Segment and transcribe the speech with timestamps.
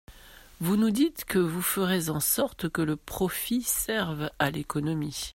[0.59, 5.29] Vous nous dites que vous ferez en sorte que le profit serve à l’économie.